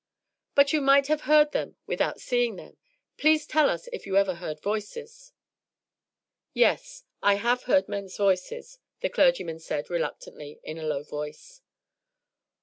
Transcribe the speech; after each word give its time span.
"But 0.55 0.73
you 0.73 0.81
might 0.81 1.05
have 1.09 1.29
heard 1.29 1.51
them 1.51 1.75
without 1.85 2.19
seeing 2.19 2.55
them. 2.55 2.75
Please 3.19 3.45
tell 3.45 3.69
us 3.69 3.87
if 3.93 4.07
you 4.07 4.17
ever 4.17 4.33
heard 4.33 4.59
voices." 4.59 5.31
"Yes, 6.55 7.03
I 7.21 7.35
have 7.35 7.65
heard 7.65 7.87
men's 7.87 8.17
voices," 8.17 8.79
the 9.01 9.09
clergyman 9.09 9.59
said 9.59 9.91
reluctantly, 9.91 10.59
in 10.63 10.79
a 10.79 10.87
low 10.87 11.03
voice. 11.03 11.61